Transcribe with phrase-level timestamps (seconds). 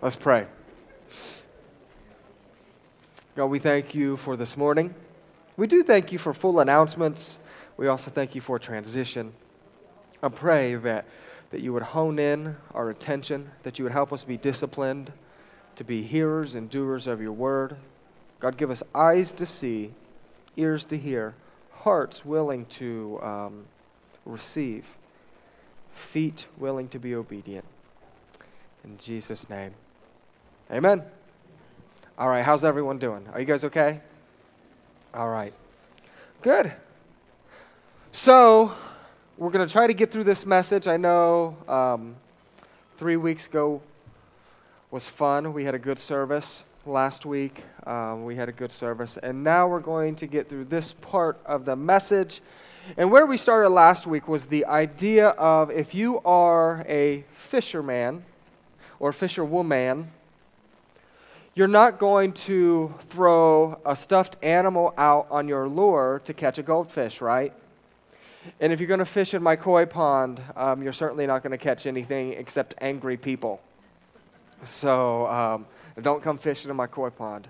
[0.00, 0.46] Let's pray.
[3.34, 4.94] God, we thank you for this morning.
[5.56, 7.40] We do thank you for full announcements.
[7.76, 9.32] We also thank you for transition.
[10.22, 11.04] I pray that,
[11.50, 15.10] that you would hone in our attention, that you would help us be disciplined,
[15.74, 17.74] to be hearers and doers of your word.
[18.38, 19.94] God, give us eyes to see,
[20.56, 21.34] ears to hear,
[21.72, 23.64] hearts willing to um,
[24.24, 24.84] receive,
[25.92, 27.64] feet willing to be obedient.
[28.84, 29.74] In Jesus' name.
[30.70, 31.02] Amen.
[32.18, 33.26] All right, how's everyone doing?
[33.32, 34.02] Are you guys okay?
[35.14, 35.54] All right.
[36.42, 36.70] Good.
[38.12, 38.74] So,
[39.38, 40.86] we're going to try to get through this message.
[40.86, 42.16] I know um,
[42.98, 43.80] three weeks ago
[44.90, 45.54] was fun.
[45.54, 46.64] We had a good service.
[46.84, 49.16] Last week, um, we had a good service.
[49.22, 52.42] And now we're going to get through this part of the message.
[52.98, 58.24] And where we started last week was the idea of if you are a fisherman
[59.00, 60.10] or fisherwoman,
[61.58, 66.62] you're not going to throw a stuffed animal out on your lure to catch a
[66.62, 67.52] goldfish, right?
[68.60, 71.50] And if you're going to fish in my koi pond, um, you're certainly not going
[71.50, 73.60] to catch anything except angry people.
[74.64, 75.66] So um,
[76.00, 77.48] don't come fishing in my koi pond.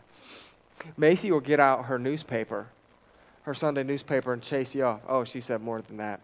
[0.96, 2.68] Macy will get out her newspaper,
[3.42, 5.00] her Sunday newspaper, and chase you off.
[5.06, 6.20] Oh, she said more than that.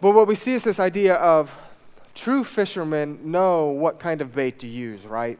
[0.00, 1.54] But what we see is this idea of
[2.16, 5.38] true fishermen know what kind of bait to use, right?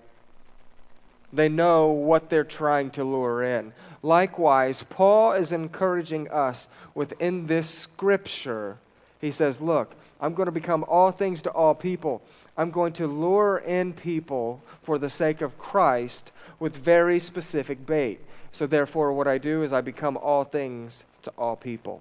[1.34, 3.72] They know what they're trying to lure in.
[4.02, 8.78] Likewise, Paul is encouraging us within this scripture.
[9.20, 12.22] He says, Look, I'm going to become all things to all people.
[12.56, 18.20] I'm going to lure in people for the sake of Christ with very specific bait.
[18.52, 22.00] So, therefore, what I do is I become all things to all people.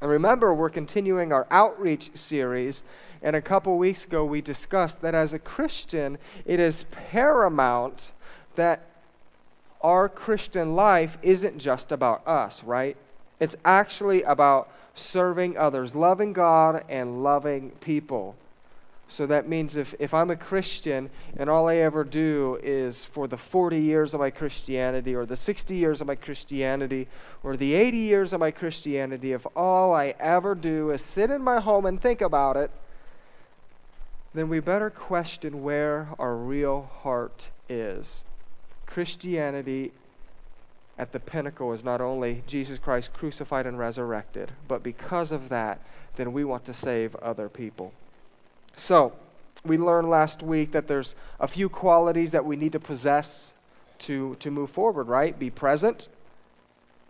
[0.00, 2.82] And remember, we're continuing our outreach series.
[3.22, 8.12] And a couple weeks ago, we discussed that as a Christian, it is paramount
[8.58, 8.82] that
[9.80, 12.96] our Christian life isn't just about us, right?
[13.40, 18.34] It's actually about serving others, loving God and loving people.
[19.06, 23.26] So that means if, if I'm a Christian and all I ever do is for
[23.26, 27.08] the 40 years of my Christianity or the 60 years of my Christianity
[27.42, 31.42] or the 80 years of my Christianity, if all I ever do is sit in
[31.42, 32.70] my home and think about it,
[34.34, 38.24] then we better question where our real heart is.
[38.88, 39.92] Christianity
[40.98, 45.80] at the pinnacle is not only Jesus Christ crucified and resurrected, but because of that,
[46.16, 47.92] then we want to save other people.
[48.76, 49.12] So,
[49.64, 53.52] we learned last week that there's a few qualities that we need to possess
[54.00, 55.38] to, to move forward, right?
[55.38, 56.08] Be present,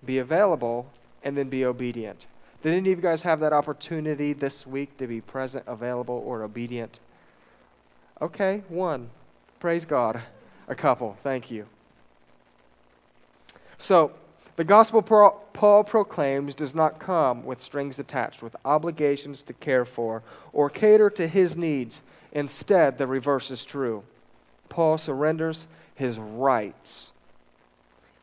[0.04, 0.90] be available,
[1.22, 2.26] and then be obedient.
[2.62, 6.42] Did any of you guys have that opportunity this week to be present, available, or
[6.42, 7.00] obedient?
[8.20, 9.10] Okay, one.
[9.60, 10.22] Praise God.
[10.68, 11.16] A couple.
[11.22, 11.66] Thank you.
[13.78, 14.12] So,
[14.56, 20.22] the gospel Paul proclaims does not come with strings attached, with obligations to care for
[20.52, 22.02] or cater to his needs.
[22.32, 24.02] Instead, the reverse is true.
[24.68, 27.12] Paul surrenders his rights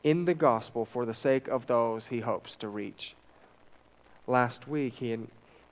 [0.03, 3.16] in the gospel for the sake of those he hopes to reach.
[4.28, 5.17] Last week, he,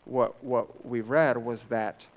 [0.05, 2.07] what, what we read was that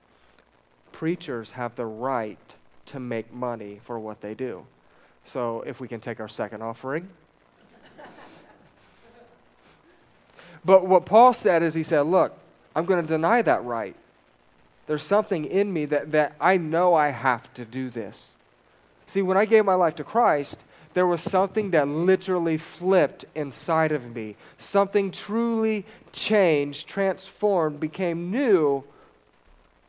[0.92, 2.54] preachers have the right
[2.86, 4.66] to make money for what they do.
[5.24, 7.08] So if we can take our second offering.
[10.64, 12.36] but what Paul said is he said, Look,
[12.74, 13.96] I'm going to deny that right.
[14.86, 18.34] There's something in me that, that I know I have to do this.
[19.06, 20.64] See, when I gave my life to Christ,
[20.94, 24.36] there was something that literally flipped inside of me.
[24.58, 28.84] Something truly changed, transformed, became new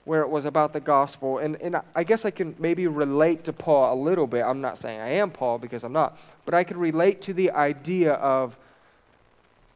[0.08, 1.38] where it was about the gospel.
[1.38, 4.42] And, and I guess I can maybe relate to Paul a little bit.
[4.42, 7.52] I'm not saying I am Paul because I'm not, but I can relate to the
[7.52, 8.56] idea of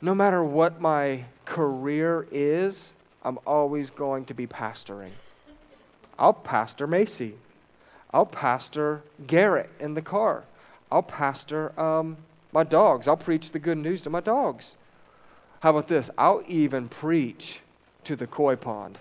[0.01, 2.93] no matter what my career is,
[3.23, 5.11] I'm always going to be pastoring.
[6.17, 7.35] I'll pastor Macy.
[8.13, 10.45] I'll pastor Garrett in the car.
[10.89, 12.15] I'll pastor um,
[12.53, 13.05] my dogs.
[13.05, 14.77] I'll preach the good news to my dogs.
[15.59, 16.09] How about this?
[16.17, 17.59] I'll even preach
[18.05, 18.99] to the koi pond.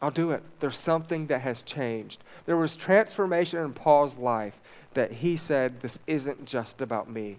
[0.00, 0.42] I'll do it.
[0.60, 2.22] There's something that has changed.
[2.46, 4.54] There was transformation in Paul's life
[4.94, 7.36] that he said, This isn't just about me.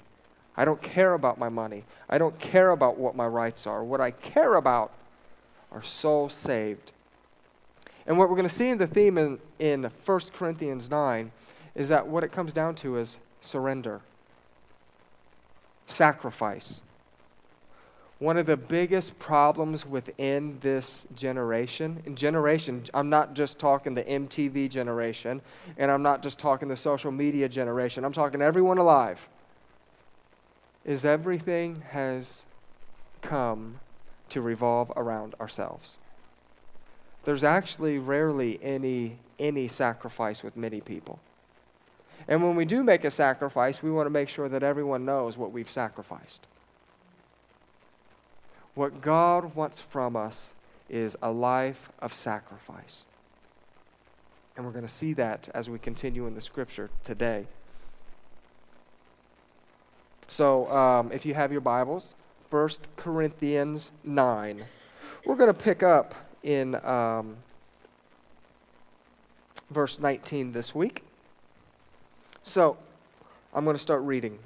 [0.57, 1.85] I don't care about my money.
[2.09, 3.83] I don't care about what my rights are.
[3.83, 4.91] What I care about
[5.71, 6.91] are souls saved.
[8.05, 11.31] And what we're going to see in the theme in, in 1 Corinthians 9
[11.75, 14.01] is that what it comes down to is surrender,
[15.85, 16.81] sacrifice.
[18.19, 24.03] One of the biggest problems within this generation, in generation, I'm not just talking the
[24.03, 25.41] MTV generation,
[25.77, 29.29] and I'm not just talking the social media generation, I'm talking everyone alive,
[30.83, 32.45] is everything has
[33.21, 33.79] come
[34.27, 35.97] to revolve around ourselves.
[37.23, 41.19] There's actually rarely any, any sacrifice with many people.
[42.27, 45.37] And when we do make a sacrifice, we want to make sure that everyone knows
[45.37, 46.47] what we've sacrificed.
[48.79, 50.53] What God wants from us
[50.89, 53.03] is a life of sacrifice.
[54.55, 57.47] And we're going to see that as we continue in the scripture today.
[60.29, 62.15] So, um, if you have your Bibles,
[62.51, 64.63] 1 Corinthians 9.
[65.25, 67.35] We're going to pick up in um,
[69.69, 71.03] verse 19 this week.
[72.43, 72.77] So,
[73.53, 74.39] I'm going to start reading.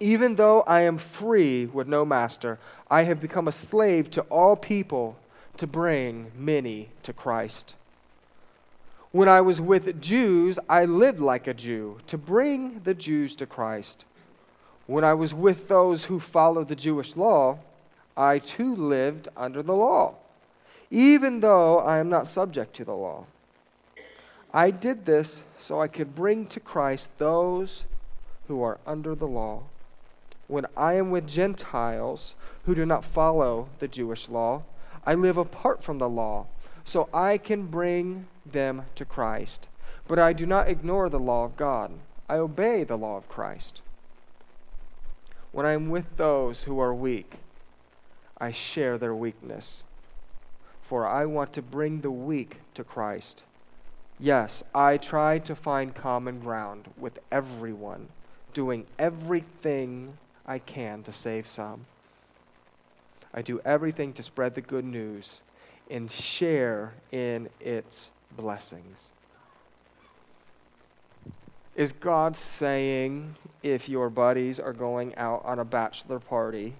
[0.00, 2.58] Even though I am free with no master,
[2.92, 5.16] I have become a slave to all people
[5.56, 7.74] to bring many to Christ.
[9.12, 13.46] When I was with Jews, I lived like a Jew to bring the Jews to
[13.46, 14.04] Christ.
[14.86, 17.60] When I was with those who follow the Jewish law,
[18.14, 20.16] I too lived under the law,
[20.90, 23.24] even though I am not subject to the law.
[24.52, 27.84] I did this so I could bring to Christ those
[28.48, 29.62] who are under the law
[30.52, 32.34] when I am with Gentiles
[32.66, 34.64] who do not follow the Jewish law,
[35.06, 36.46] I live apart from the law,
[36.84, 39.68] so I can bring them to Christ.
[40.06, 41.92] But I do not ignore the law of God,
[42.28, 43.80] I obey the law of Christ.
[45.52, 47.36] When I am with those who are weak,
[48.36, 49.84] I share their weakness,
[50.82, 53.42] for I want to bring the weak to Christ.
[54.20, 58.08] Yes, I try to find common ground with everyone,
[58.52, 61.86] doing everything I can to save some.
[63.34, 65.40] I do everything to spread the good news
[65.90, 69.08] and share in its blessings.
[71.74, 76.74] Is God saying if your buddies are going out on a bachelor party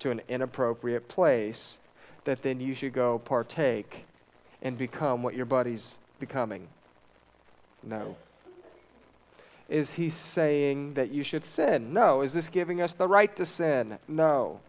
[0.00, 1.78] to an inappropriate place,
[2.24, 4.04] that then you should go partake
[4.60, 6.66] and become what your buddy's becoming?
[7.82, 8.16] No.
[9.72, 11.94] Is he saying that you should sin?
[11.94, 12.20] No.
[12.20, 13.98] Is this giving us the right to sin?
[14.06, 14.60] No.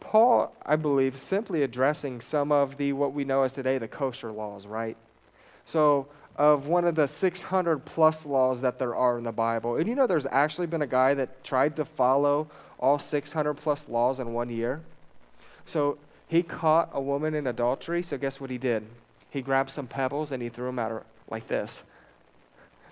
[0.00, 4.32] Paul, I believe, simply addressing some of the what we know as today the kosher
[4.32, 4.96] laws, right?
[5.66, 6.06] So,
[6.36, 9.76] of one of the 600 plus laws that there are in the Bible.
[9.76, 12.48] And you know, there's actually been a guy that tried to follow
[12.78, 14.80] all 600 plus laws in one year.
[15.66, 18.02] So, he caught a woman in adultery.
[18.02, 18.86] So, guess what he did?
[19.28, 21.82] He grabbed some pebbles and he threw them at her like this.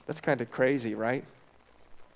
[0.06, 1.24] That's kind of crazy, right?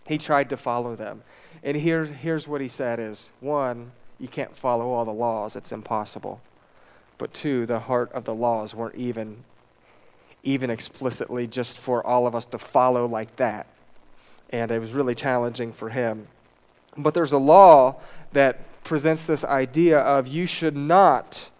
[0.07, 1.23] He tried to follow them.
[1.63, 5.73] And here, here's what he said is one, you can't follow all the laws, it's
[5.73, 6.41] impossible.
[7.19, 9.45] But two, the heart of the laws weren't even
[10.43, 13.67] even explicitly just for all of us to follow like that.
[14.49, 16.29] And it was really challenging for him.
[16.97, 17.97] But there's a law
[18.33, 21.51] that presents this idea of you should not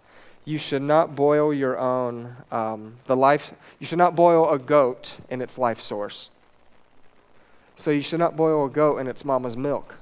[0.45, 5.17] you should not boil your own um, the life you should not boil a goat
[5.29, 6.29] in its life source.
[7.75, 9.95] So you should not boil a goat in its mama's milk.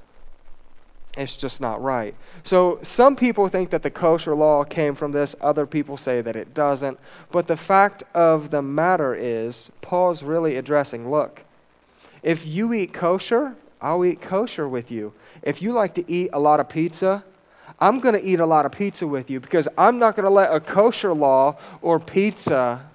[1.18, 2.14] It's just not right.
[2.44, 5.36] So some people think that the kosher law came from this.
[5.42, 7.00] Other people say that it doesn't.
[7.32, 11.44] But the fact of the matter is paul's really addressing look
[12.22, 15.14] if you eat kosher i'll eat kosher with you.
[15.42, 17.24] If you like to eat a lot of pizza
[17.82, 20.30] I'm going to eat a lot of pizza with you because I'm not going to
[20.30, 22.86] let a kosher law or pizza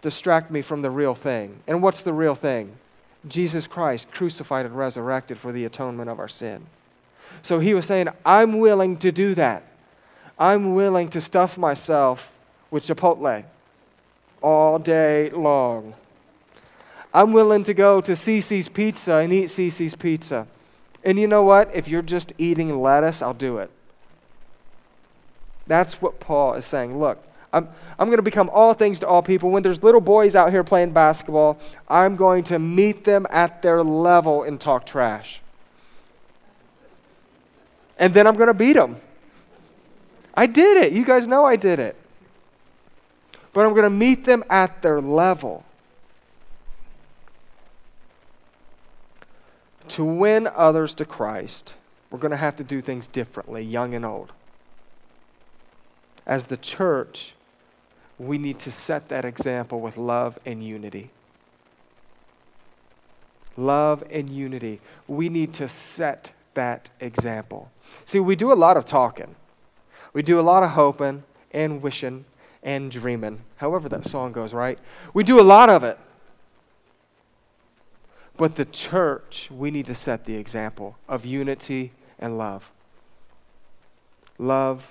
[0.00, 1.60] distract me from the real thing.
[1.66, 2.76] And what's the real thing?
[3.28, 6.66] Jesus Christ crucified and resurrected for the atonement of our sin.
[7.42, 9.64] So he was saying, I'm willing to do that.
[10.38, 12.32] I'm willing to stuff myself
[12.70, 13.44] with Chipotle
[14.42, 15.94] all day long.
[17.12, 20.46] I'm willing to go to Cici's Pizza and eat Cici's Pizza.
[21.06, 21.70] And you know what?
[21.72, 23.70] If you're just eating lettuce, I'll do it.
[25.68, 26.98] That's what Paul is saying.
[26.98, 29.50] Look, I'm, I'm going to become all things to all people.
[29.50, 33.84] When there's little boys out here playing basketball, I'm going to meet them at their
[33.84, 35.40] level and talk trash.
[38.00, 38.96] And then I'm going to beat them.
[40.34, 40.92] I did it.
[40.92, 41.94] You guys know I did it.
[43.52, 45.64] But I'm going to meet them at their level.
[49.90, 51.74] To win others to Christ,
[52.10, 54.32] we're going to have to do things differently, young and old.
[56.26, 57.34] As the church,
[58.18, 61.10] we need to set that example with love and unity.
[63.56, 64.80] Love and unity.
[65.06, 67.70] We need to set that example.
[68.04, 69.36] See, we do a lot of talking,
[70.12, 72.24] we do a lot of hoping and wishing
[72.62, 74.78] and dreaming, however that song goes, right?
[75.14, 75.98] We do a lot of it.
[78.36, 82.70] But the church, we need to set the example of unity and love.
[84.38, 84.86] Love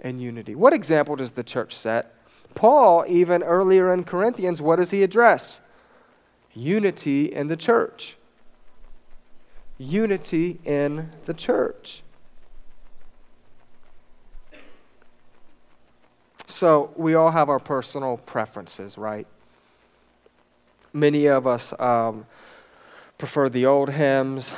[0.00, 0.54] and unity.
[0.54, 2.14] What example does the church set?
[2.54, 5.60] Paul, even earlier in Corinthians, what does he address?
[6.54, 8.16] Unity in the church.
[9.76, 12.02] Unity in the church.
[16.48, 19.26] So, we all have our personal preferences, right?
[20.94, 22.24] Many of us um,
[23.18, 24.54] prefer the old hymns,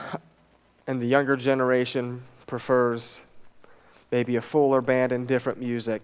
[0.86, 3.20] and the younger generation prefers
[4.10, 6.02] maybe a fuller band and different music.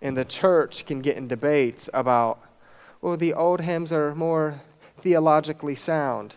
[0.00, 2.38] And the church can get in debates about,
[3.02, 4.62] well, the old hymns are more
[4.98, 6.36] theologically sound.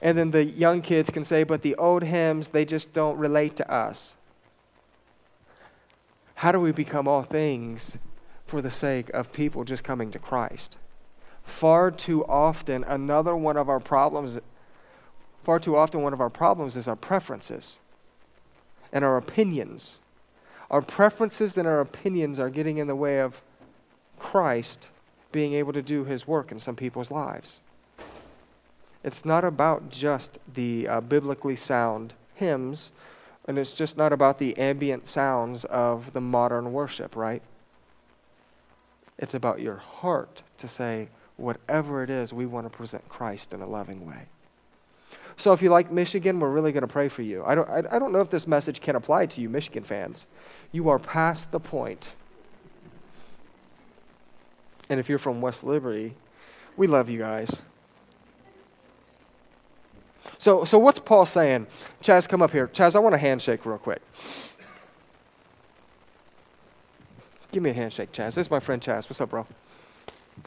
[0.00, 3.56] And then the young kids can say, but the old hymns, they just don't relate
[3.56, 4.14] to us.
[6.36, 7.98] How do we become all things
[8.46, 10.76] for the sake of people just coming to Christ?
[11.42, 14.38] Far too often, another one of our problems
[15.42, 17.80] Far too often, one of our problems is our preferences
[18.92, 20.00] and our opinions.
[20.70, 23.42] Our preferences and our opinions are getting in the way of
[24.18, 24.88] Christ
[25.32, 27.60] being able to do his work in some people's lives.
[29.02, 32.92] It's not about just the uh, biblically sound hymns,
[33.48, 37.42] and it's just not about the ambient sounds of the modern worship, right?
[39.18, 43.60] It's about your heart to say, whatever it is, we want to present Christ in
[43.60, 44.26] a loving way.
[45.36, 47.42] So if you like Michigan, we're really going to pray for you.
[47.44, 50.26] I don't, I, I don't know if this message can apply to you, Michigan fans.
[50.70, 52.14] You are past the point.
[54.88, 56.14] And if you're from West Liberty,
[56.76, 57.62] we love you guys.
[60.38, 61.66] So, so what's Paul saying?
[62.02, 62.66] Chaz, come up here.
[62.68, 64.02] Chaz, I want a handshake real quick.
[67.52, 68.34] Give me a handshake, Chaz.
[68.34, 69.08] This is my friend Chaz.
[69.08, 69.46] What's up, bro?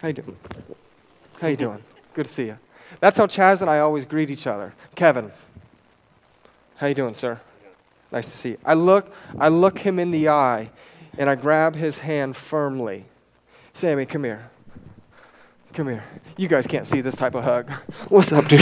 [0.01, 0.37] How you doing?
[1.39, 1.83] How you doing?
[2.13, 2.57] Good to see you.
[2.99, 4.73] That's how Chaz and I always greet each other.
[4.95, 5.31] Kevin,
[6.77, 7.39] how you doing, sir?
[8.11, 8.57] Nice to see you.
[8.63, 10.69] I look, I look him in the eye,
[11.17, 13.05] and I grab his hand firmly.
[13.73, 14.49] Sammy, come here.
[15.73, 16.03] Come here.
[16.37, 17.69] You guys can't see this type of hug.
[18.09, 18.61] What's up, dude?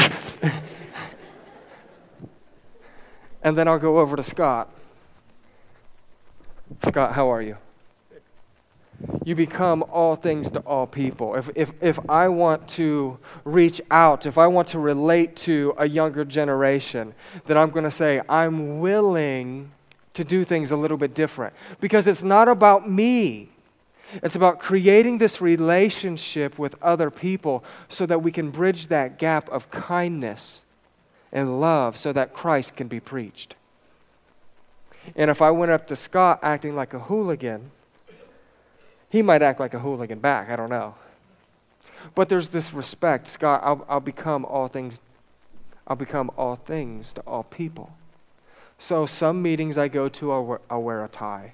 [3.43, 4.69] and then I'll go over to Scott.
[6.83, 7.57] Scott, how are you?
[9.25, 11.35] You become all things to all people.
[11.35, 15.88] If, if, if I want to reach out, if I want to relate to a
[15.88, 17.13] younger generation,
[17.45, 19.71] then I'm going to say, I'm willing
[20.13, 21.53] to do things a little bit different.
[21.79, 23.50] Because it's not about me,
[24.21, 29.50] it's about creating this relationship with other people so that we can bridge that gap
[29.50, 30.62] of kindness
[31.31, 33.55] and love so that Christ can be preached.
[35.15, 37.71] And if I went up to Scott acting like a hooligan,
[39.13, 40.96] he might act like a hooligan back, I don't know.
[42.15, 43.27] But there's this respect.
[43.27, 45.00] Scott, I'll, I'll become all things.
[45.86, 47.96] I'll become all things to all people.
[48.79, 51.53] So some meetings I go to, I'll wear, I'll wear a tie.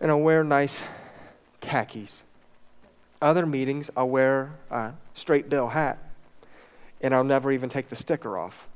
[0.00, 0.82] And I'll wear nice
[1.60, 2.24] khakis.
[3.22, 5.98] Other meetings, I'll wear a straight bill hat.
[7.00, 8.66] And I'll never even take the sticker off.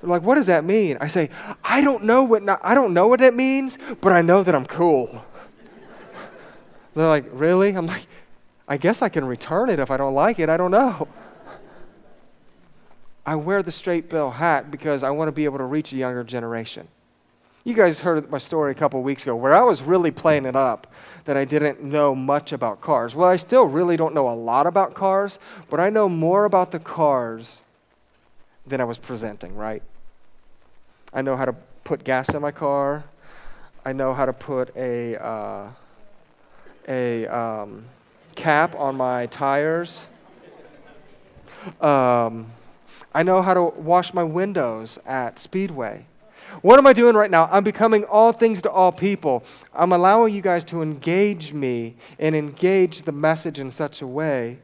[0.00, 0.98] They're like, what does that mean?
[1.00, 1.30] I say,
[1.64, 4.66] I don't know what, I don't know what that means, but I know that I'm
[4.66, 5.24] cool.
[6.94, 7.70] They're like, Really?
[7.70, 8.06] I'm like,
[8.66, 10.48] I guess I can return it if I don't like it.
[10.48, 11.08] I don't know.
[13.26, 15.96] I wear the straight bill hat because I want to be able to reach a
[15.96, 16.88] younger generation.
[17.62, 20.54] You guys heard my story a couple weeks ago where I was really playing it
[20.54, 20.86] up
[21.24, 23.14] that I didn't know much about cars.
[23.14, 25.38] Well, I still really don't know a lot about cars,
[25.70, 27.62] but I know more about the cars
[28.66, 29.82] than I was presenting, right?
[31.12, 33.04] I know how to put gas in my car.
[33.84, 35.22] I know how to put a.
[35.22, 35.68] Uh,
[36.88, 37.84] a um,
[38.34, 40.04] cap on my tires.
[41.80, 42.50] Um,
[43.14, 46.06] I know how to wash my windows at Speedway.
[46.62, 47.48] What am I doing right now?
[47.50, 49.44] I'm becoming all things to all people.
[49.72, 54.58] I'm allowing you guys to engage me and engage the message in such a way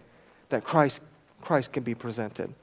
[0.51, 1.01] that Christ,
[1.41, 2.55] Christ can be presented.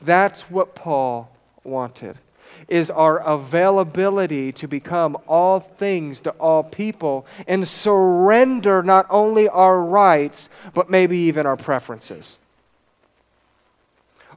[0.00, 1.30] That's what Paul
[1.64, 2.18] wanted
[2.68, 9.80] is our availability to become all things to all people and surrender not only our
[9.80, 12.38] rights, but maybe even our preferences.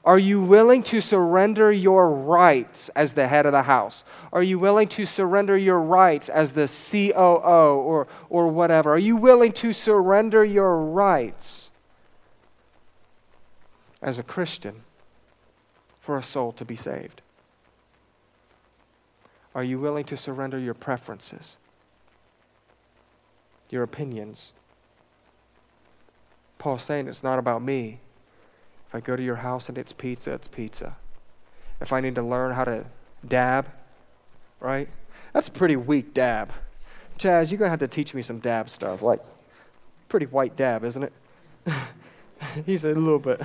[0.05, 4.03] Are you willing to surrender your rights as the head of the house?
[4.31, 8.93] Are you willing to surrender your rights as the COO or, or whatever?
[8.93, 11.72] Are you willing to surrender your rights
[14.00, 14.84] as a Christian
[16.00, 17.24] for a soul to be saved?
[19.55, 21.55] Are you willing to surrender your preferences,
[23.69, 24.51] your opinions?
[26.59, 28.00] Paul's saying it's not about me.
[28.89, 30.97] If I go to your house and it's pizza, it's pizza.
[31.79, 32.85] If I need to learn how to
[33.25, 33.71] dab,
[34.59, 34.89] right?
[35.31, 36.51] That's a pretty weak dab.
[37.17, 39.01] Chaz, you're going to have to teach me some dab stuff.
[39.01, 39.21] Like,
[40.09, 41.13] pretty white dab, isn't it?
[42.65, 43.41] He's a little bit.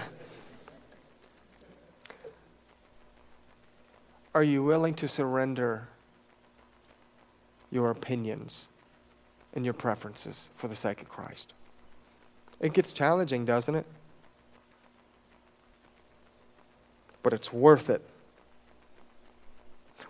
[4.34, 5.88] Are you willing to surrender
[7.70, 8.66] your opinions
[9.54, 11.54] and your preferences for the sake of Christ?
[12.60, 13.86] It gets challenging, doesn't it?
[17.22, 18.02] But it's worth it.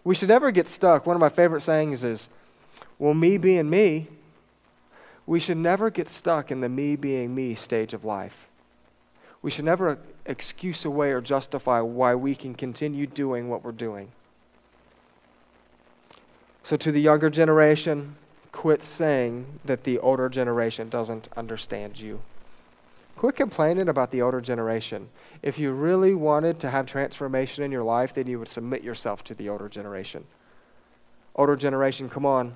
[0.04, 1.06] We should never get stuck.
[1.06, 2.28] One of my favorite sayings is,
[2.98, 4.08] well, me being me,
[5.26, 8.48] we should never get stuck in the me being me stage of life.
[9.42, 14.10] We should never excuse away or justify why we can continue doing what we're doing.
[16.62, 18.16] So, to the younger generation,
[18.52, 22.20] quit saying that the older generation doesn't understand you.
[23.16, 25.08] Quit complaining about the older generation.
[25.42, 29.22] If you really wanted to have transformation in your life, then you would submit yourself
[29.24, 30.24] to the older generation.
[31.34, 32.54] Older generation, come on.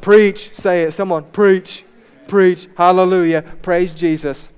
[0.00, 0.50] Preach.
[0.54, 0.92] Say it.
[0.92, 1.84] Someone, preach.
[2.26, 2.68] Preach.
[2.76, 3.42] Hallelujah.
[3.62, 4.48] Praise Jesus.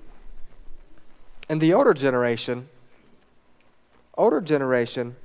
[1.48, 2.68] And the older generation,
[4.16, 5.16] older generation,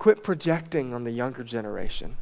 [0.00, 2.16] quit projecting on the younger generation.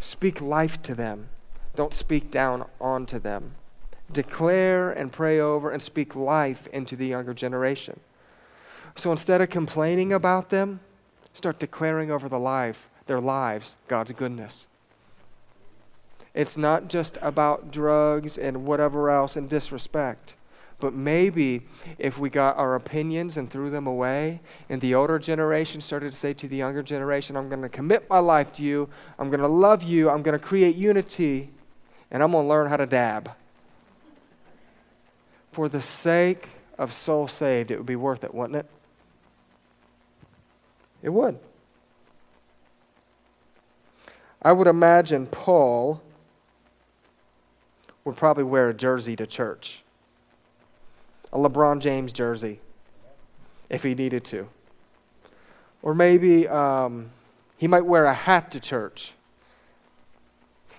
[0.00, 1.28] Speak life to them.
[1.76, 3.54] Don't speak down onto them.
[4.10, 8.00] Declare and pray over and speak life into the younger generation.
[8.96, 10.80] So instead of complaining about them,
[11.34, 14.68] start declaring over the life, their lives God's goodness.
[16.32, 20.34] It's not just about drugs and whatever else and disrespect.
[20.80, 21.62] But maybe
[21.98, 26.16] if we got our opinions and threw them away, and the older generation started to
[26.18, 29.40] say to the younger generation, I'm going to commit my life to you, I'm going
[29.40, 31.50] to love you, I'm going to create unity,
[32.12, 33.32] and I'm going to learn how to dab.
[35.50, 36.48] For the sake
[36.78, 38.66] of soul saved, it would be worth it, wouldn't it?
[41.02, 41.40] It would.
[44.40, 46.00] I would imagine Paul
[48.04, 49.82] would probably wear a jersey to church
[51.32, 52.60] a LeBron James jersey
[53.68, 54.48] if he needed to.
[55.82, 57.10] Or maybe um,
[57.56, 59.12] he might wear a hat to church.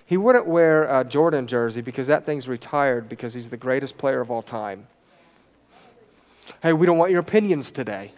[0.04, 4.20] He wouldn't wear a Jordan jersey because that thing's retired because he's the greatest player
[4.20, 4.88] of all time.
[6.62, 8.12] Hey, we don't want your opinions today.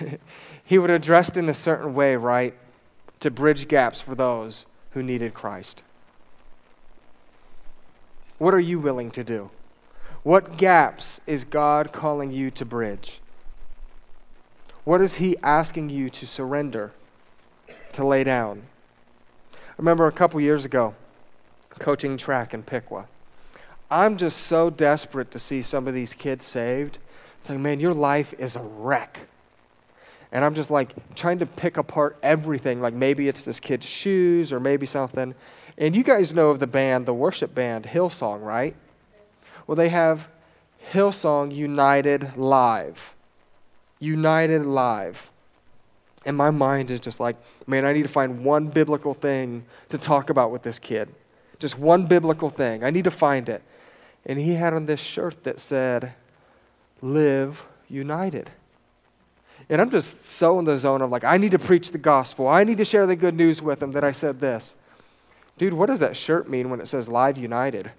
[0.64, 2.54] he would have dressed in a certain way, right,
[3.20, 4.66] to bridge gaps for those
[4.96, 5.82] who needed Christ.
[8.38, 9.50] What are you willing to do?
[10.22, 13.20] What gaps is God calling you to bridge?
[14.84, 16.92] What is He asking you to surrender,
[17.92, 18.62] to lay down?
[19.54, 20.94] I remember a couple years ago
[21.78, 23.04] coaching track in Piqua.
[23.90, 26.96] I'm just so desperate to see some of these kids saved.
[27.42, 29.28] It's like, man, your life is a wreck.
[30.32, 32.80] And I'm just like trying to pick apart everything.
[32.80, 35.34] Like maybe it's this kid's shoes or maybe something.
[35.78, 38.74] And you guys know of the band, the worship band, Hillsong, right?
[39.66, 40.28] Well, they have
[40.92, 43.14] Hillsong United Live.
[43.98, 45.30] United Live.
[46.24, 47.36] And my mind is just like,
[47.66, 51.08] man, I need to find one biblical thing to talk about with this kid.
[51.58, 52.82] Just one biblical thing.
[52.82, 53.62] I need to find it.
[54.24, 56.14] And he had on this shirt that said,
[57.00, 58.50] Live United.
[59.68, 62.46] And I'm just so in the zone of like, I need to preach the gospel.
[62.46, 64.76] I need to share the good news with them that I said this.
[65.58, 67.90] Dude, what does that shirt mean when it says Live United?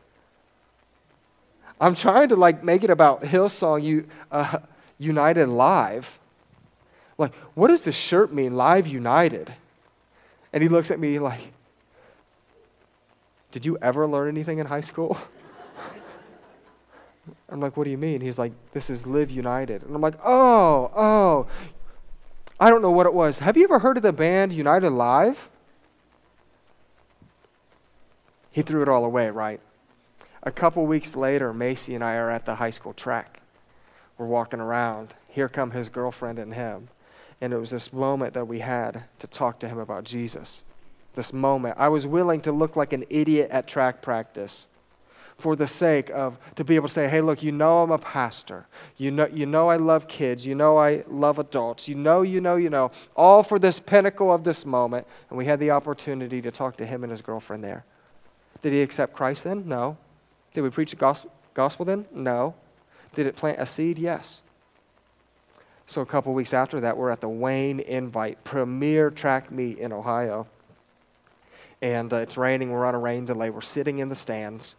[1.80, 4.60] I'm trying to like make it about Hillsong you, uh,
[4.98, 6.20] United Live.
[7.18, 9.54] Like, what does the shirt mean, Live United?
[10.54, 11.52] And he looks at me like,
[13.52, 15.18] Did you ever learn anything in high school?
[17.50, 18.22] I'm like, what do you mean?
[18.22, 19.84] He's like, this is Live United.
[19.84, 21.48] And I'm like, oh, oh.
[22.60, 23.40] I don't know what it was.
[23.40, 25.50] Have you ever heard of the band United Live?
[28.52, 29.62] He threw it all away, right?
[30.44, 33.42] A couple weeks later, Macy and I are at the high school track.
[34.18, 35.16] We're walking around.
[35.28, 36.90] Here come his girlfriend and him.
[37.40, 40.64] And it was this moment that we had to talk to him about Jesus.
[41.14, 41.76] This moment.
[41.78, 44.68] I was willing to look like an idiot at track practice
[45.38, 47.98] for the sake of to be able to say, hey, look, you know I'm a
[47.98, 48.66] pastor.
[48.98, 50.46] You know, you know I love kids.
[50.46, 51.88] You know I love adults.
[51.88, 55.06] You know, you know, you know, all for this pinnacle of this moment.
[55.30, 57.86] And we had the opportunity to talk to him and his girlfriend there.
[58.62, 59.68] Did he accept Christ then?
[59.68, 59.98] No.
[60.54, 62.06] Did we preach the gospel, gospel then?
[62.12, 62.56] No.
[63.14, 64.00] Did it plant a seed?
[64.00, 64.42] Yes.
[65.86, 69.94] So a couple weeks after that, we're at the Wayne Invite, premier track meet in
[69.94, 70.48] Ohio.
[71.82, 72.72] And uh, it's raining.
[72.72, 73.52] We're on a rain delay.
[73.52, 74.76] We're sitting in the stands,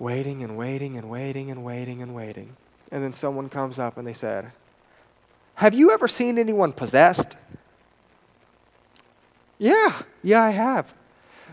[0.00, 2.56] waiting and waiting and waiting and waiting and waiting.
[2.90, 4.50] And then someone comes up and they said,
[5.56, 7.36] Have you ever seen anyone possessed?
[9.58, 10.94] Yeah, yeah, I have.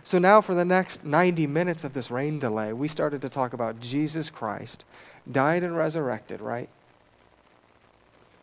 [0.04, 3.52] So now, for the next 90 minutes of this rain delay, we started to talk
[3.52, 4.86] about Jesus Christ,
[5.30, 6.70] died and resurrected, right?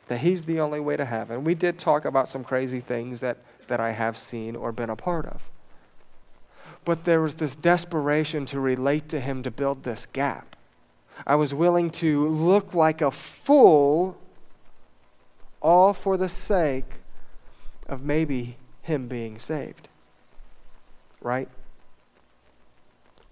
[0.07, 1.43] That he's the only way to heaven.
[1.43, 3.38] We did talk about some crazy things that,
[3.69, 5.40] that I have seen or been a part of.
[6.85, 10.57] But there was this desperation to relate to him to build this gap.
[11.27, 14.18] I was willing to look like a fool,
[15.61, 17.01] all for the sake
[17.88, 19.88] of maybe him being saved
[21.25, 21.49] right?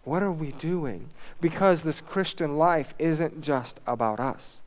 [0.03, 1.11] What are we doing?
[1.41, 4.63] Because this Christian life isn't just about us,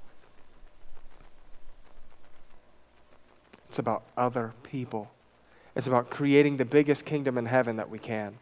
[3.67, 5.12] it's about other people.
[5.76, 8.38] It's about creating the biggest kingdom in heaven that we can.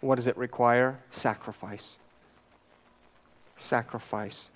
[0.00, 1.00] What does it require?
[1.10, 1.98] Sacrifice.
[3.56, 4.50] Sacrifice.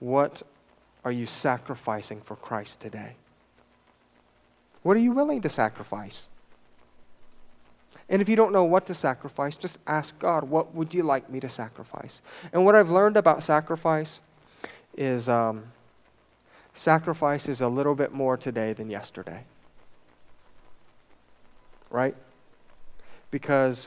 [0.00, 0.42] What
[1.04, 3.16] are you sacrificing for Christ today?
[4.82, 6.28] What are you willing to sacrifice?
[8.08, 11.30] And if you don't know what to sacrifice, just ask God, what would you like
[11.30, 12.20] me to sacrifice?
[12.52, 14.20] And what I've learned about sacrifice
[14.96, 15.64] is um,
[16.74, 19.44] sacrifice is a little bit more today than yesterday.
[21.92, 22.16] Right?
[23.30, 23.86] Because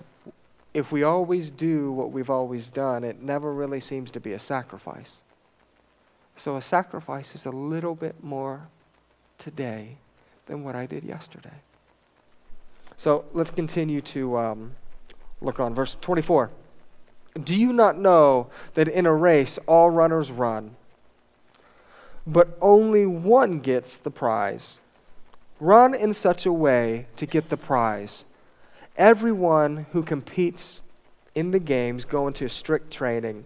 [0.73, 4.39] if we always do what we've always done, it never really seems to be a
[4.39, 5.21] sacrifice.
[6.37, 8.67] So a sacrifice is a little bit more
[9.37, 9.97] today
[10.45, 11.61] than what I did yesterday.
[12.97, 14.71] So let's continue to um,
[15.41, 16.51] look on verse 24.
[17.43, 20.75] Do you not know that in a race all runners run,
[22.25, 24.79] but only one gets the prize?
[25.59, 28.25] Run in such a way to get the prize.
[28.97, 30.81] Everyone who competes
[31.33, 33.45] in the games go into strict training.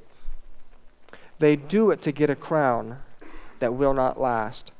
[1.40, 3.00] They do it to get a crown
[3.60, 4.72] that will not last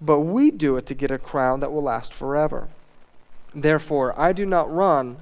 [0.00, 2.68] but we do it to get a crown that will last forever.
[3.54, 5.18] Therefore, I do not run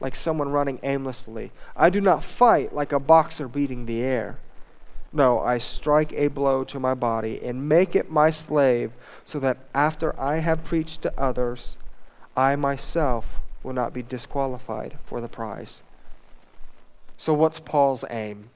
[0.00, 1.52] like someone running aimlessly.
[1.76, 4.38] I do not fight like a boxer beating the air.
[5.12, 8.92] No, I strike a blow to my body and make it my slave,
[9.24, 11.76] so that after I have preached to others,
[12.36, 13.26] I myself
[13.62, 15.82] will not be disqualified for the prize.
[17.16, 18.50] So, what's Paul's aim?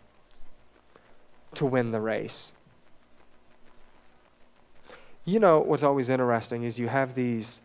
[1.56, 2.52] To win the race.
[5.24, 7.60] You know, what's always interesting is you have these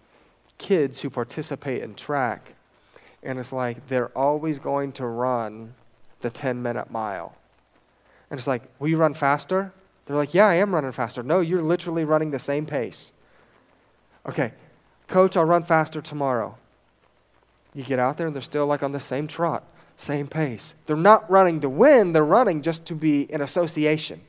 [0.57, 2.53] kids who participate in track,
[3.21, 5.73] and it's like they're always going to run
[6.21, 7.35] the 10 minute mile.
[8.29, 9.73] And it's like, will you run faster?
[10.05, 11.23] They're like, yeah, I am running faster.
[11.23, 13.11] No, you're literally running the same pace.
[14.27, 14.53] Okay,
[15.07, 16.57] coach, I'll run faster tomorrow.
[17.73, 19.63] You get out there and they're still like on the same trot,
[19.97, 20.73] same pace.
[20.85, 24.21] They're not running to win, they're running just to be in association.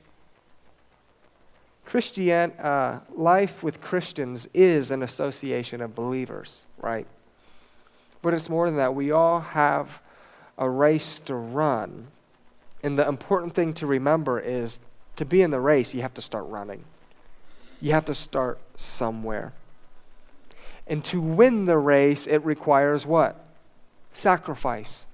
[1.85, 7.07] Christian uh, life with Christians is an association of believers, right?
[8.23, 8.95] But it's more than that.
[8.95, 10.01] We all have
[10.57, 12.07] a race to run.
[12.83, 14.81] And the important thing to remember is
[15.17, 16.85] to be in the race, you have to start running.
[17.81, 19.53] You have to start somewhere.
[20.87, 23.45] And to win the race, it requires what?
[24.13, 25.07] Sacrifice.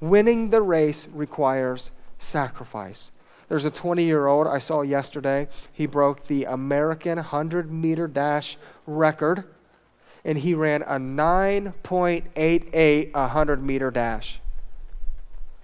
[0.00, 3.10] Winning the race requires sacrifice.
[3.48, 5.48] There's a 20 year old I saw yesterday.
[5.72, 9.44] He broke the American 100 meter dash record,
[10.24, 14.40] and he ran a 9.88 100 meter dash.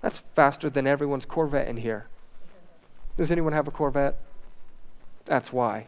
[0.04, 2.08] That's faster than everyone's Corvette in here.
[3.16, 4.20] Does anyone have a Corvette?
[5.24, 5.86] That's why.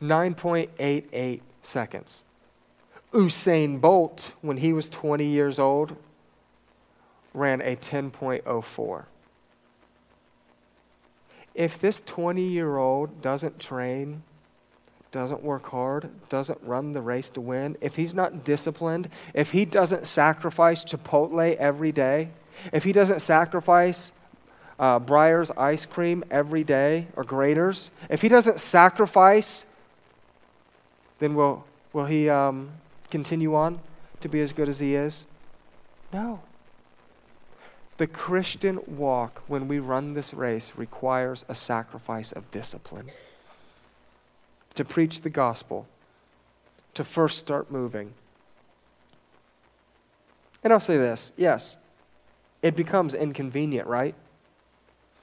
[0.00, 2.24] Nine point eight eight seconds.
[3.12, 5.96] Usain Bolt, when he was 20 years old,
[7.34, 9.04] ran a 10.04.
[11.54, 14.22] If this 20 year old doesn't train,
[15.12, 19.64] doesn't work hard, doesn't run the race to win, if he's not disciplined, if he
[19.64, 22.30] doesn't sacrifice Chipotle every day,
[22.72, 24.12] if he doesn't sacrifice
[24.78, 24.98] uh,
[25.56, 29.66] ice cream every day or Graeter's, if he doesn't sacrifice,
[31.18, 32.70] then will, will he um,
[33.10, 33.80] continue on
[34.20, 35.26] to be as good as he is?
[36.12, 36.40] No.
[37.98, 43.10] The Christian walk, when we run this race, requires a sacrifice of discipline.
[44.74, 45.86] To preach the gospel,
[46.94, 48.14] to first start moving.
[50.62, 51.76] And I'll say this yes,
[52.62, 54.14] it becomes inconvenient, right?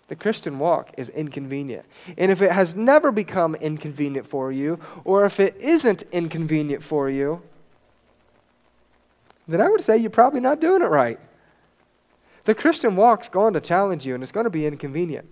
[0.08, 1.86] The Christian walk is inconvenient.
[2.18, 7.10] And if it has never become inconvenient for you, or if it isn't inconvenient for
[7.10, 7.42] you,
[9.48, 11.20] then I would say you're probably not doing it right.
[12.46, 15.28] The Christian walk's going to challenge you, and it's going to be inconvenient.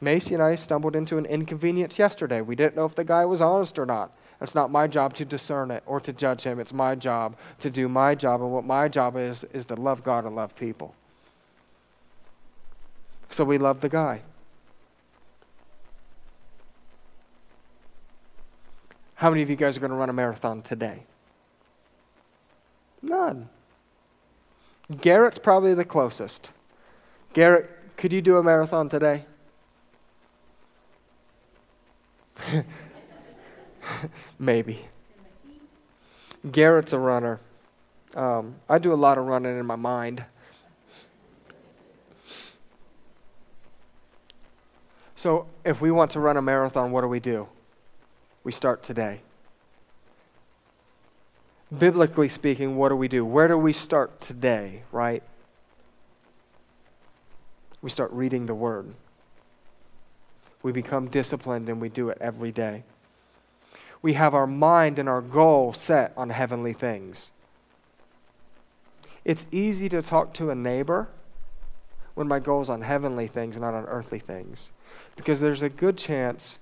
[0.00, 2.40] Macy and I stumbled into an inconvenience yesterday.
[2.40, 4.12] We didn't know if the guy was honest or not.
[4.40, 6.60] It's not my job to discern it or to judge him.
[6.60, 8.40] It's my job to do my job.
[8.40, 10.94] And what my job is, is to love God and love people.
[13.30, 14.22] So we love the guy.
[19.16, 21.02] How many of you guys are going to run a marathon today?
[23.02, 23.48] None.
[25.00, 26.52] Garrett's probably the closest.
[27.32, 29.26] Garrett, could you do a marathon today?
[34.38, 34.86] Maybe.
[36.50, 37.40] Garrett's a runner.
[38.14, 40.24] Um, I do a lot of running in my mind.
[45.16, 47.48] So, if we want to run a marathon, what do we do?
[48.44, 49.20] We start today.
[51.76, 53.24] Biblically speaking, what do we do?
[53.24, 55.22] Where do we start today, right?
[57.82, 58.94] We start reading the Word.
[60.68, 62.82] We become disciplined and we do it every day.
[64.02, 67.30] We have our mind and our goal set on heavenly things.
[69.24, 71.08] It's easy to talk to a neighbor
[72.16, 74.70] when my goal is on heavenly things, not on earthly things.
[75.16, 76.58] Because there's a good chance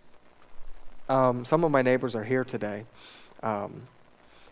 [1.08, 2.84] um, some of my neighbors are here today.
[3.42, 3.88] Um,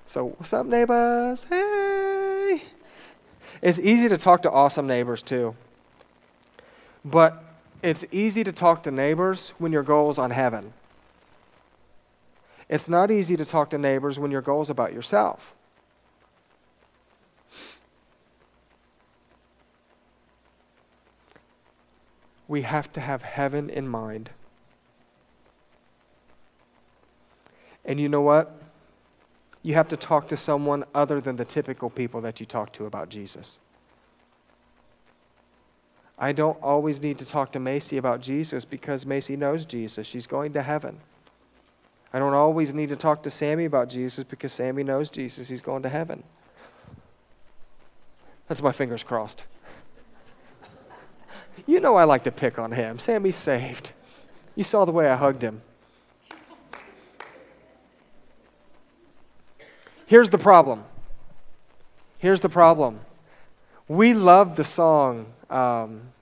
[0.04, 1.44] so, what's up, neighbors?
[1.44, 2.64] Hey!
[3.62, 5.54] It's easy to talk to awesome neighbors, too.
[7.04, 7.43] But
[7.84, 10.72] it's easy to talk to neighbors when your goal is on heaven.
[12.66, 15.52] It's not easy to talk to neighbors when your goal is about yourself.
[22.48, 24.30] We have to have heaven in mind.
[27.84, 28.62] And you know what?
[29.62, 32.86] You have to talk to someone other than the typical people that you talk to
[32.86, 33.58] about Jesus.
[36.18, 40.06] I don't always need to talk to Macy about Jesus because Macy knows Jesus.
[40.06, 41.00] She's going to heaven.
[42.12, 45.48] I don't always need to talk to Sammy about Jesus because Sammy knows Jesus.
[45.48, 46.22] He's going to heaven.
[48.46, 49.44] That's my fingers crossed.
[51.66, 52.98] You know I like to pick on him.
[52.98, 53.92] Sammy's saved.
[54.54, 55.62] You saw the way I hugged him.
[60.06, 60.84] Here's the problem.
[62.18, 63.00] Here's the problem.
[63.88, 66.12] We love the song, um,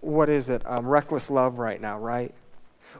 [0.00, 0.62] what is it?
[0.66, 2.34] Um, Reckless Love right now, right?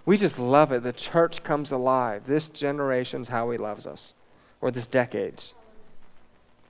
[0.05, 0.83] We just love it.
[0.83, 2.27] The church comes alive.
[2.27, 4.15] This generation's how he loves us,
[4.61, 5.55] or this decade's.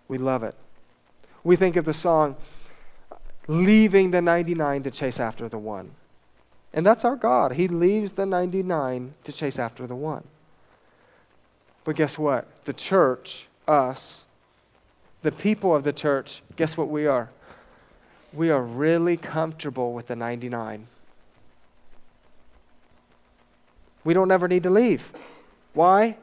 [0.06, 0.54] We love it.
[1.44, 2.36] We think of the song,
[3.46, 5.92] leaving the 99 to chase after the one.
[6.72, 7.52] And that's our God.
[7.52, 10.24] He leaves the 99 to chase after the one.
[11.84, 12.64] But guess what?
[12.64, 14.24] The church, us,
[15.22, 17.30] the people of the church, guess what we are?
[18.32, 20.86] We are really comfortable with the 99.
[24.04, 25.12] We don't ever need to leave.
[25.74, 26.16] Why?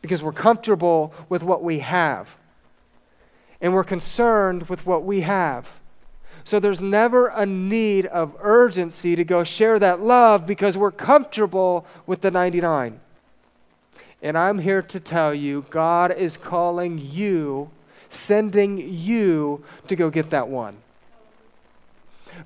[0.00, 2.30] Because we're comfortable with what we have.
[3.60, 5.68] And we're concerned with what we have.
[6.44, 11.86] So there's never a need of urgency to go share that love because we're comfortable
[12.06, 13.00] with the 99.
[14.20, 17.70] And I'm here to tell you God is calling you,
[18.12, 20.76] sending you to go get that one.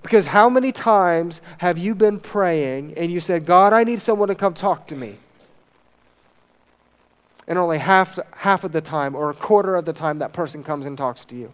[0.02, 4.28] Because how many times have you been praying and you said, God, I need someone
[4.28, 5.16] to come talk to me?
[7.48, 10.64] And only half, half of the time or a quarter of the time that person
[10.64, 11.52] comes and talks to you.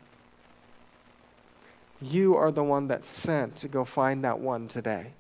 [2.01, 5.13] You are the one that's sent to go find that one today.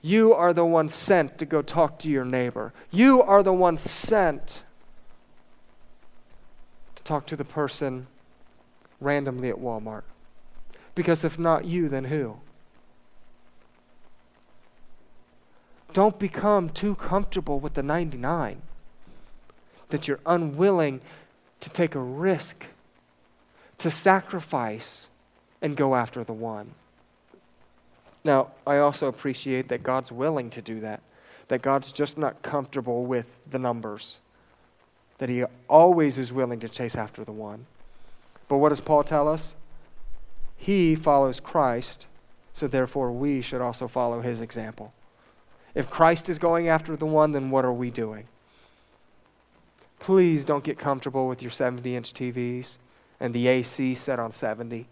[0.00, 2.72] You are the one sent to go talk to your neighbor.
[2.90, 4.62] You are the one sent
[7.06, 8.06] talk to the person
[9.00, 10.02] randomly at Walmart.
[10.94, 12.38] Because if not you, then who?
[15.92, 18.60] Don't become too comfortable with the 99
[19.88, 21.00] that you're unwilling
[21.60, 22.66] to take a risk,
[23.78, 25.08] to sacrifice,
[25.62, 26.72] and go after the one.
[28.24, 31.00] Now, I also appreciate that God's willing to do that,
[31.48, 34.18] that God's just not comfortable with the numbers,
[35.18, 37.66] that He always is willing to chase after the one.
[38.48, 39.54] But what does Paul tell us?
[40.56, 42.06] He follows Christ,
[42.52, 44.92] so therefore we should also follow His example.
[45.74, 48.28] If Christ is going after the one, then what are we doing?
[49.98, 52.78] Please don't get comfortable with your 70 inch TVs
[53.20, 54.86] and the AC set on 70.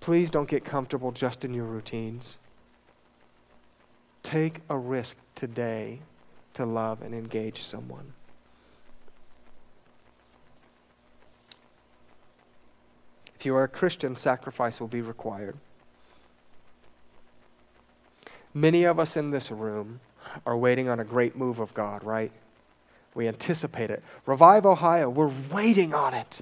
[0.00, 2.38] Please don't get comfortable just in your routines.
[4.22, 6.00] Take a risk today
[6.56, 8.12] to love and engage someone.
[13.38, 15.56] If you are a Christian, sacrifice will be required.
[18.54, 20.00] Many of us in this room
[20.46, 22.32] are waiting on a great move of God, right?
[23.14, 24.02] We anticipate it.
[24.24, 26.40] Revive Ohio, we're waiting on it.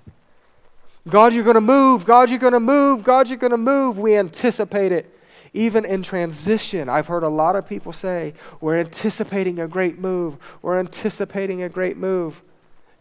[1.08, 2.06] God, you're going to move.
[2.06, 3.02] God, you're going to move.
[3.02, 3.98] God, you're going to move.
[3.98, 5.13] We anticipate it.
[5.54, 10.36] Even in transition, I've heard a lot of people say, We're anticipating a great move.
[10.60, 12.42] We're anticipating a great move.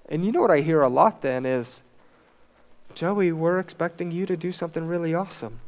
[0.07, 1.81] And you know what I hear a lot then is,
[2.93, 5.61] Joey, we're expecting you to do something really awesome.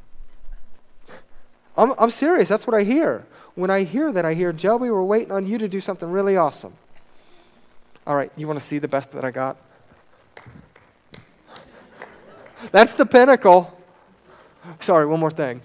[1.76, 2.50] I'm, I'm serious.
[2.50, 3.26] That's what I hear.
[3.56, 6.38] When I hear that, I hear, Joey, we're waiting on you to do something really
[6.38, 6.74] awesome.
[8.06, 9.58] All right, you want to see the best that I got?
[12.72, 13.76] That's the pinnacle.
[14.80, 15.62] Sorry, one more thing.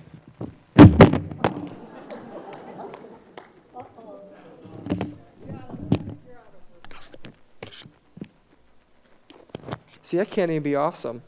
[10.11, 11.23] See, I can't even be awesome.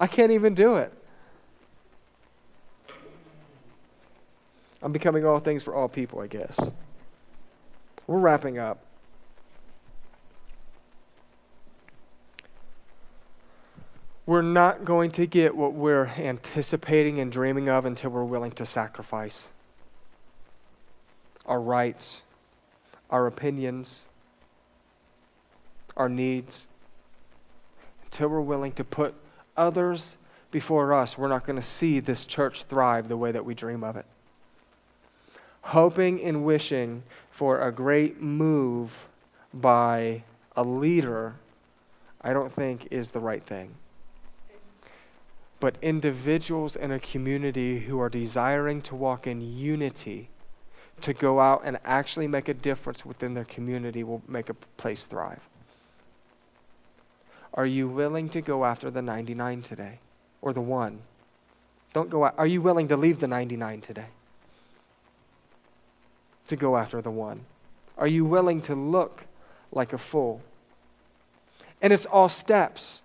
[0.00, 0.94] I can't even do it.
[4.80, 6.58] I'm becoming all things for all people, I guess.
[8.06, 8.78] We're wrapping up.
[14.24, 18.64] We're not going to get what we're anticipating and dreaming of until we're willing to
[18.64, 19.48] sacrifice
[21.44, 22.22] our rights,
[23.10, 24.06] our opinions,
[25.94, 26.68] our needs.
[28.16, 29.14] Until we're willing to put
[29.58, 30.16] others
[30.50, 33.84] before us, we're not going to see this church thrive the way that we dream
[33.84, 34.06] of it.
[35.60, 38.90] Hoping and wishing for a great move
[39.52, 40.22] by
[40.56, 41.34] a leader,
[42.22, 43.74] I don't think is the right thing.
[45.60, 50.30] But individuals in a community who are desiring to walk in unity,
[51.02, 55.04] to go out and actually make a difference within their community, will make a place
[55.04, 55.42] thrive.
[57.56, 59.98] Are you willing to go after the 99 today
[60.42, 61.00] or the one?
[61.94, 62.34] Don't go out.
[62.36, 64.06] Are you willing to leave the 99 today?
[66.48, 67.46] To go after the one?
[67.96, 69.24] Are you willing to look
[69.72, 70.42] like a fool?
[71.80, 73.00] And it's all steps.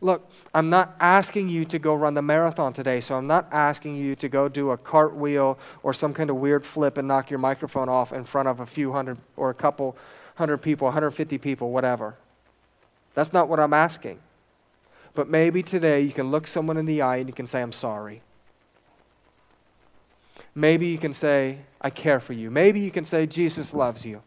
[0.00, 3.96] Look, I'm not asking you to go run the marathon today, so I'm not asking
[3.96, 7.40] you to go do a cartwheel or some kind of weird flip and knock your
[7.40, 9.96] microphone off in front of a few hundred or a couple
[10.36, 12.14] hundred people, 150 people, whatever.
[13.14, 14.18] That's not what I'm asking.
[15.14, 17.72] But maybe today you can look someone in the eye and you can say, I'm
[17.72, 18.22] sorry.
[20.54, 22.50] Maybe you can say, I care for you.
[22.50, 24.22] Maybe you can say, Jesus loves you.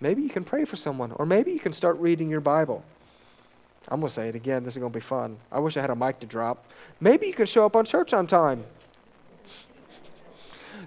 [0.00, 2.84] Maybe you can pray for someone, or maybe you can start reading your Bible.
[3.88, 4.64] I'm going to say it again.
[4.64, 5.38] This is going to be fun.
[5.50, 6.66] I wish I had a mic to drop.
[7.00, 8.64] Maybe you can show up on church on time.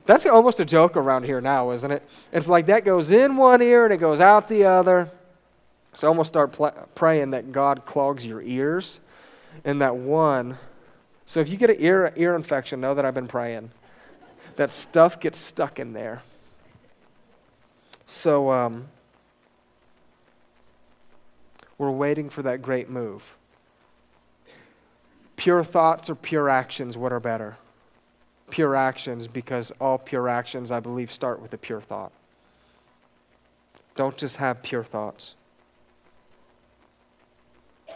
[0.10, 2.02] That's almost a joke around here now, isn't it?
[2.34, 5.12] It's like that goes in one ear and it goes out the other.
[5.93, 9.00] So almost start pl- praying that God clogs your ears
[9.63, 10.58] and that one.
[11.28, 13.69] So if you get an ear, ear infection, know that I've been praying.
[14.56, 16.24] That stuff gets stuck in there.
[18.08, 18.88] So um,
[21.78, 23.36] we're waiting for that great move.
[25.36, 27.58] Pure thoughts or pure actions, what are better?
[28.49, 32.12] Pure actions because all pure actions, I believe, start with a pure thought.
[33.95, 35.35] Don't just have pure thoughts.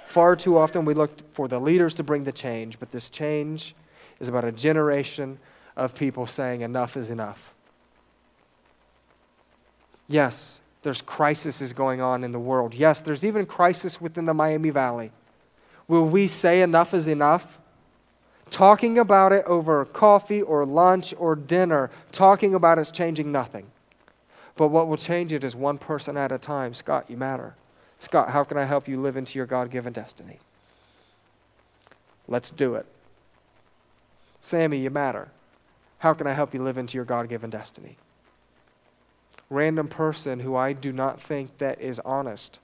[0.06, 3.76] Far too often we look for the leaders to bring the change, but this change
[4.20, 5.40] is about a generation
[5.76, 7.54] of people saying enough is enough.
[10.08, 12.74] Yes, there's crises going on in the world.
[12.74, 15.12] Yes, there's even crisis within the Miami Valley.
[15.88, 17.58] Will we say enough is enough?
[18.54, 23.66] Talking about it over coffee or lunch or dinner, talking about it's changing nothing.
[24.56, 26.76] But what will change it is one person at a time.
[26.76, 27.56] Scott, you matter.
[27.98, 30.38] Scott, how can I help you live into your God given destiny?
[32.28, 32.86] Let's do it.
[34.40, 35.30] Sammy, you matter.
[35.98, 37.98] How can I help you live into your God given destiny?
[39.50, 42.60] Random person who I do not think that is honest.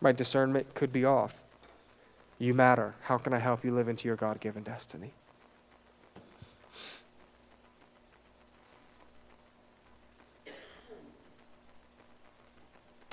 [0.00, 1.41] My discernment could be off.
[2.42, 2.96] You matter.
[3.02, 5.12] How can I help you live into your God given destiny?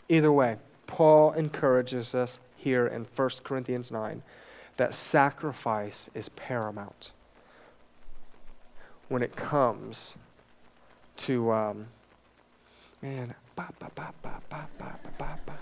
[0.09, 0.55] Either way,
[0.88, 4.23] Paul encourages us here in 1 Corinthians 9
[4.77, 7.11] that sacrifice is paramount.
[9.09, 10.15] when it comes
[11.17, 11.86] to, um,
[12.99, 15.59] man, ba, ba, ba, ba, ba, ba, ba, ba.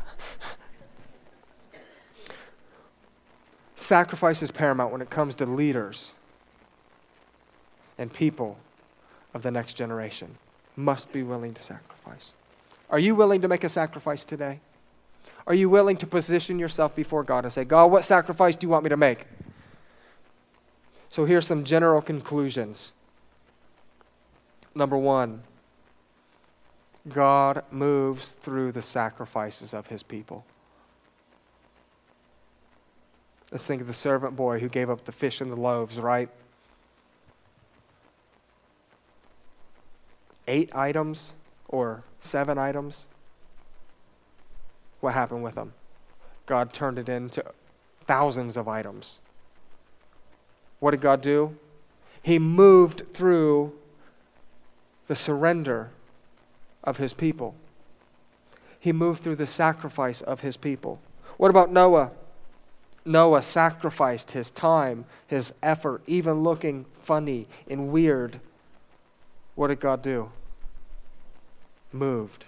[3.78, 6.14] Sacrifice is paramount when it comes to leaders
[7.96, 8.58] and people
[9.36, 10.40] of the next generation.
[10.76, 12.32] Must be willing to sacrifice.
[12.90, 14.62] Are you willing to make a sacrifice today?
[15.46, 18.72] Are you willing to position yourself before God and say, God, what sacrifice do you
[18.72, 19.28] want me to make?
[21.10, 22.94] So here's some general conclusions.
[24.74, 25.44] Number one,
[27.08, 30.46] God moves through the sacrifices of his people.
[33.52, 36.30] Let's think of the servant boy who gave up the fish and the loaves, right?
[40.48, 41.34] Eight items
[41.68, 43.06] or seven items.
[45.00, 45.74] What happened with them?
[46.46, 47.44] God turned it into
[48.06, 49.20] thousands of items.
[50.80, 51.58] What did God do?
[52.22, 53.74] He moved through
[55.08, 55.92] the surrender
[56.84, 57.56] of his people.
[58.80, 61.00] He moved through the sacrifice of his people.
[61.38, 62.12] What about Noah?
[63.08, 68.40] Noah sacrificed his time, his effort, even looking funny and weird.
[69.56, 70.32] What did God do?
[71.92, 72.46] Moved.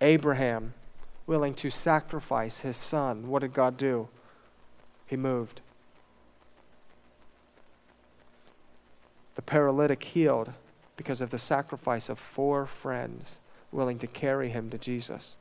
[0.00, 0.74] Abraham,
[1.26, 3.28] willing to sacrifice his son.
[3.28, 4.08] What did God do?
[5.06, 5.60] He moved.
[9.36, 10.52] The paralytic healed
[10.96, 13.40] because of the sacrifice of four friends
[13.72, 15.36] willing to carry him to Jesus.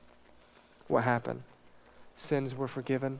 [0.87, 1.43] What happened?
[2.15, 3.19] Sins were forgiven,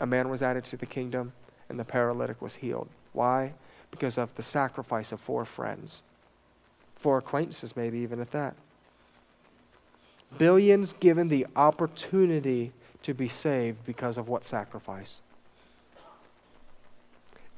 [0.00, 1.32] a man was added to the kingdom,
[1.68, 2.88] and the paralytic was healed.
[3.12, 3.52] Why?
[3.90, 6.02] Because of the sacrifice of four friends,
[6.96, 8.56] four acquaintances, maybe even at that.
[10.38, 12.72] Billions given the opportunity
[13.02, 15.20] to be saved because of what sacrifice?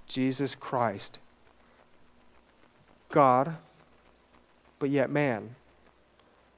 [0.07, 1.19] Jesus Christ,
[3.11, 3.57] God,
[4.79, 5.55] but yet man.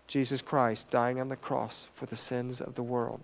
[0.07, 3.21] Jesus Christ dying on the cross for the sins of the world.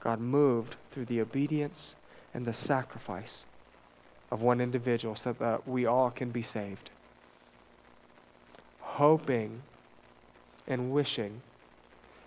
[0.00, 1.94] God moved through the obedience
[2.32, 3.44] and the sacrifice
[4.30, 6.90] of one individual so that we all can be saved.
[8.80, 9.62] Hoping
[10.66, 11.40] and wishing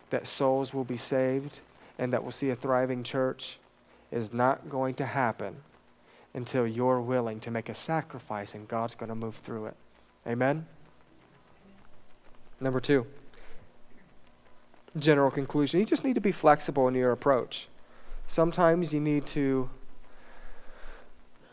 [0.10, 1.60] that souls will be saved
[1.98, 3.58] and that we'll see a thriving church
[4.12, 5.56] is not going to happen
[6.34, 9.76] until you're willing to make a sacrifice and God's going to move through it.
[10.28, 10.66] Amen?
[12.60, 13.06] Number two,
[14.98, 17.68] general conclusion you just need to be flexible in your approach.
[18.28, 19.70] Sometimes you need to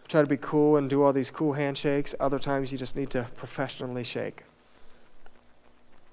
[0.09, 3.11] try to be cool and do all these cool handshakes, other times you just need
[3.11, 4.43] to professionally shake.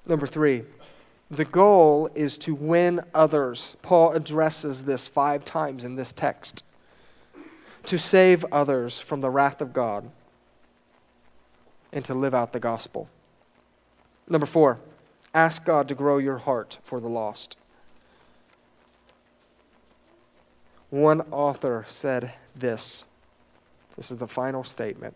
[0.05, 0.63] Number three,
[1.31, 3.75] the goal is to win others.
[3.81, 6.61] Paul addresses this five times in this text
[7.85, 10.09] to save others from the wrath of God
[11.91, 13.07] and to live out the gospel.
[14.27, 14.79] Number four,
[15.35, 17.57] ask God to grow your heart for the lost.
[20.89, 23.05] One author said this
[23.95, 25.15] this is the final statement.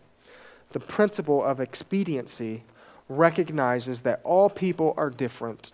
[0.72, 2.62] The principle of expediency
[3.08, 5.72] recognizes that all people are different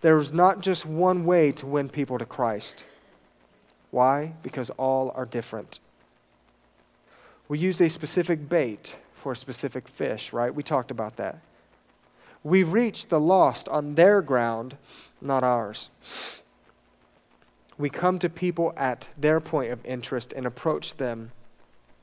[0.00, 2.84] there's not just one way to win people to Christ.
[3.90, 4.34] Why?
[4.42, 5.78] Because all are different.
[7.48, 10.54] We use a specific bait for a specific fish, right?
[10.54, 11.40] We talked about that.
[12.42, 14.76] We reach the lost on their ground,
[15.20, 15.90] not ours.
[17.76, 21.32] We come to people at their point of interest and approach them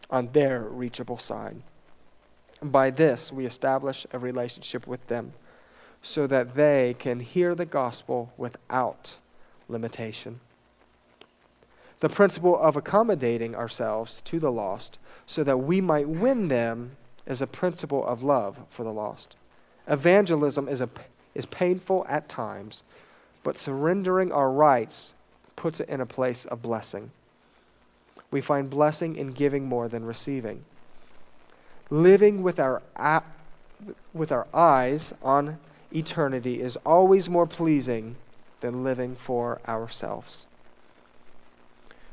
[0.10, 1.62] on their reachable side.
[2.62, 5.34] By this, we establish a relationship with them
[6.02, 9.16] so that they can hear the gospel without
[9.68, 10.40] limitation.
[12.00, 16.92] The principle of accommodating ourselves to the lost so that we might win them
[17.26, 19.36] is a principle of love for the lost.
[19.88, 20.90] Evangelism is, a,
[21.34, 22.84] is painful at times,
[23.44, 25.14] but surrendering our rights
[25.56, 27.12] puts it in a place of blessing.
[28.30, 30.66] We find blessing in giving more than receiving.
[31.90, 32.82] Living with our,
[34.14, 35.58] with our eyes on
[35.96, 38.18] eternity is always more pleasing
[38.60, 40.46] than living for ourselves.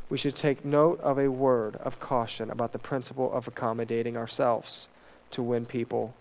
[0.08, 4.88] We should take note of a word of caution about the principle of accommodating ourselves
[5.32, 6.14] to win people,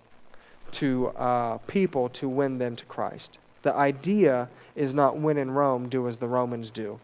[0.74, 3.38] to uh, people to win them to Christ.
[3.62, 7.00] The idea is not when in Rome, do as the Romans do.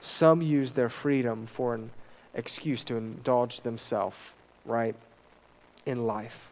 [0.00, 1.90] Some use their freedom for an
[2.34, 4.16] excuse to indulge themselves,
[4.64, 4.94] right,
[5.84, 6.50] in life.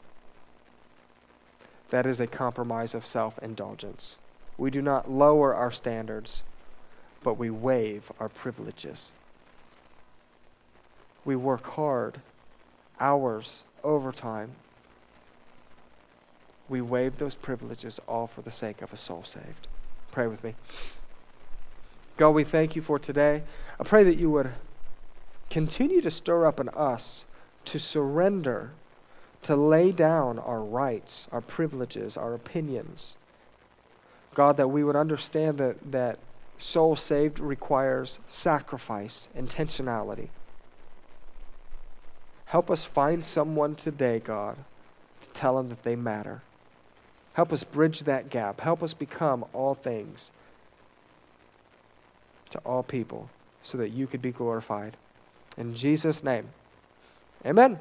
[1.90, 4.16] That is a compromise of self indulgence.
[4.56, 6.42] We do not lower our standards,
[7.22, 9.12] but we waive our privileges.
[11.24, 12.20] We work hard,
[13.00, 14.52] hours over time,
[16.68, 19.66] we waive those privileges all for the sake of a soul saved.
[20.10, 20.54] Pray with me.
[22.16, 23.42] God, we thank you for today.
[23.78, 24.52] I pray that you would
[25.50, 27.24] continue to stir up in us
[27.66, 28.70] to surrender,
[29.42, 33.16] to lay down our rights, our privileges, our opinions.
[34.34, 36.18] God, that we would understand that, that
[36.58, 40.28] soul saved requires sacrifice, intentionality.
[42.46, 44.58] Help us find someone today, God,
[45.22, 46.42] to tell them that they matter.
[47.34, 48.60] Help us bridge that gap.
[48.60, 50.30] Help us become all things
[52.50, 53.28] to all people
[53.62, 54.96] so that you could be glorified.
[55.56, 56.46] In Jesus' name,
[57.44, 57.78] amen.